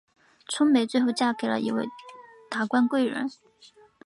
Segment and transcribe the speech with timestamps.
[0.47, 1.87] 春梅最后嫁给了一名
[2.49, 3.29] 达官贵人。